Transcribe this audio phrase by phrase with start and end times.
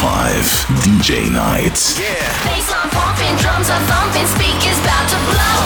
[0.00, 2.00] 5 DJ Nights.
[2.48, 5.60] Bassline pumping, drums are thumping, speakers about to blow.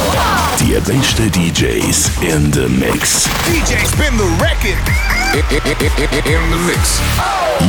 [0.59, 3.29] Die besten DJs in the Mix.
[3.46, 4.75] DJ spin the record.
[5.34, 7.00] In the mix.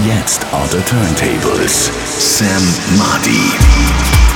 [0.05, 1.91] Jetzt on the turntables.
[2.17, 2.61] Sam
[2.97, 4.34] Madi.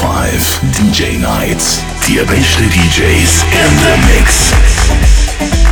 [0.00, 0.30] 5
[0.70, 1.80] DJ Nights.
[2.06, 5.67] the best DJs in the mix.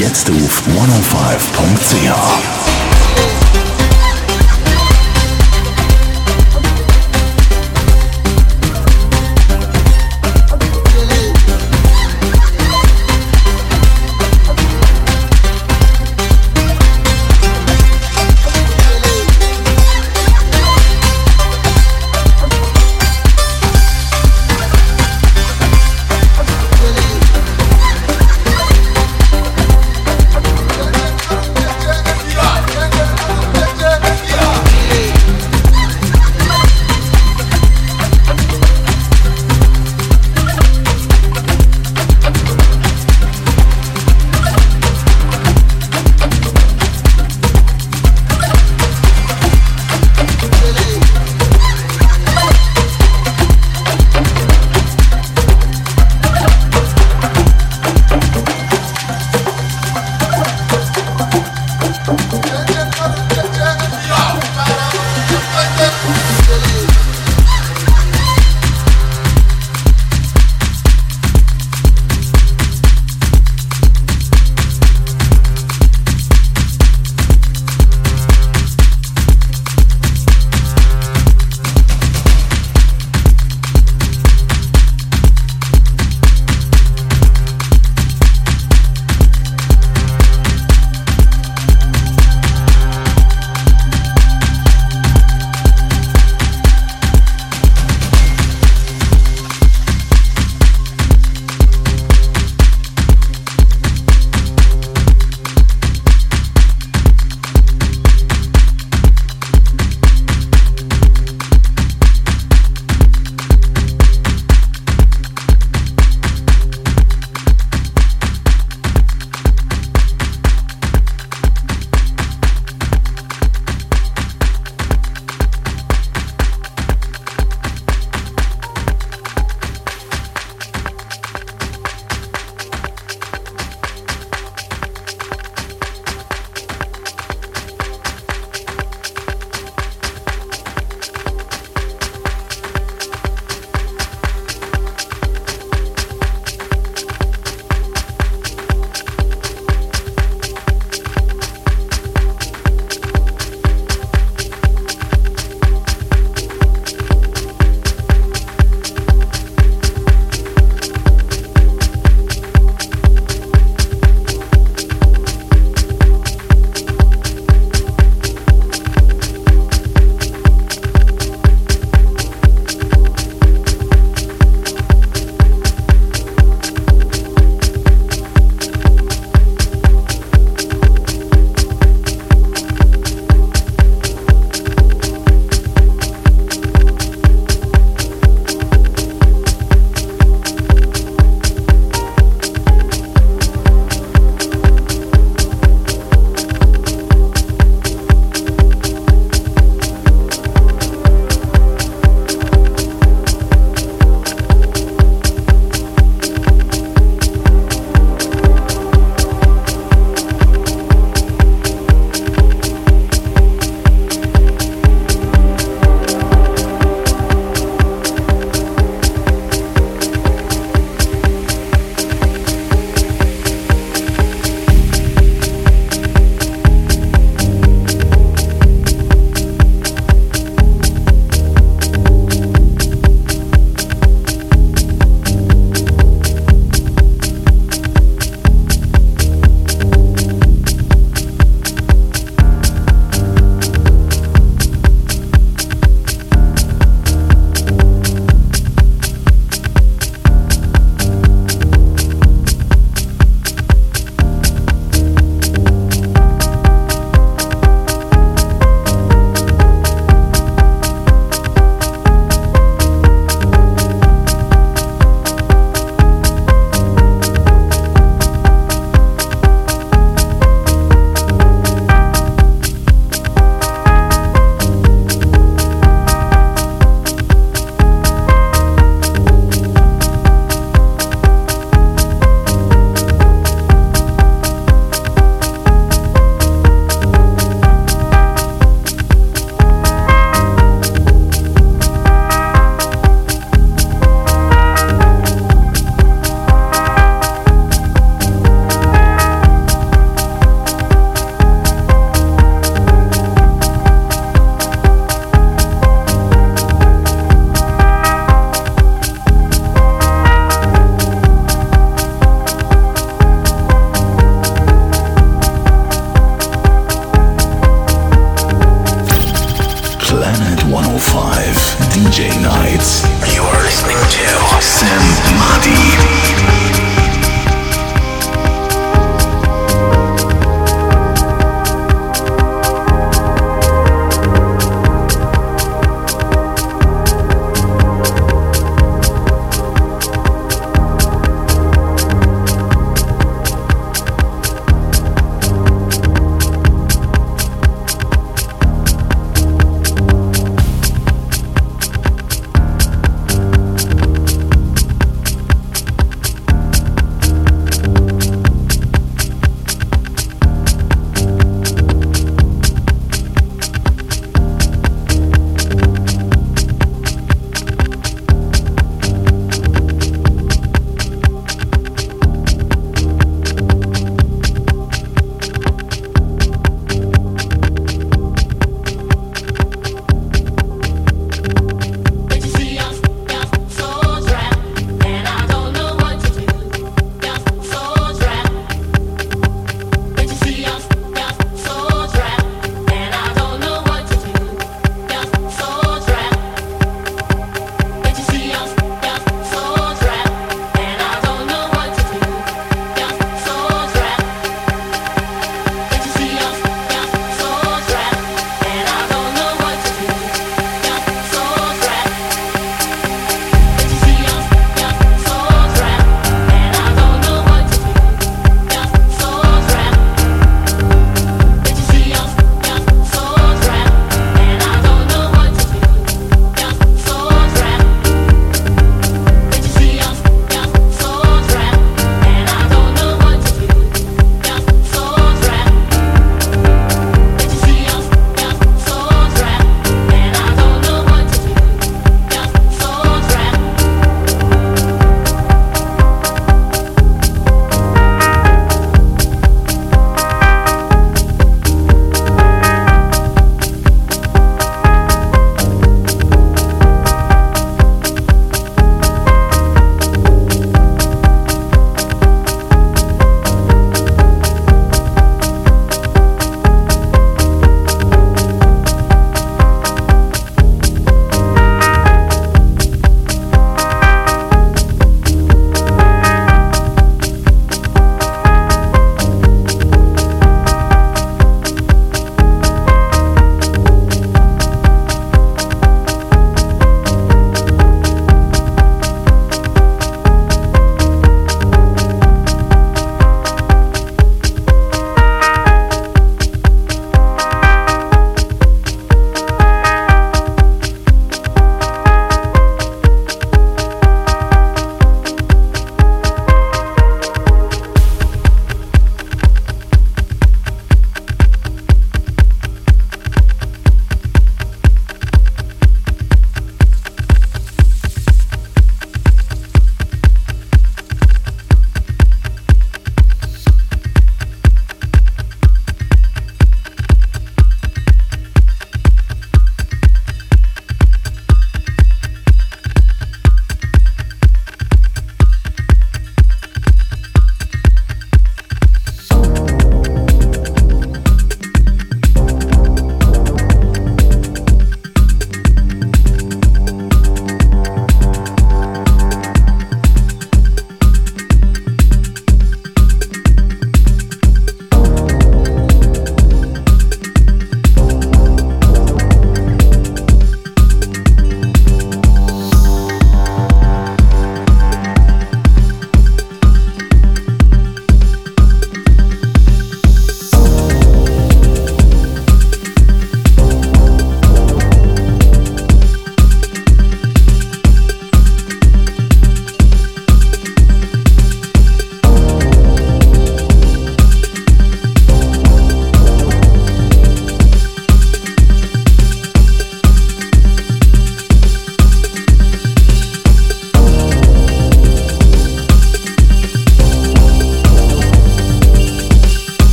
[0.00, 2.49] Jetzt auf 105.ch.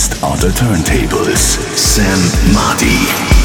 [0.00, 1.58] Jetzt on the turntables.
[1.76, 2.18] Sam
[2.54, 3.39] Marty.